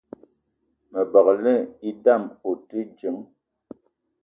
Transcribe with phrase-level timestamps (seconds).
[0.91, 1.55] Me gbelé
[1.89, 3.21] idam ote djeng